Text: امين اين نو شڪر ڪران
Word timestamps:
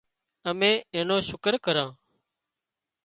امين 0.49 0.75
اين 0.93 1.03
نو 1.09 1.15
شڪر 1.29 1.53
ڪران 1.65 1.89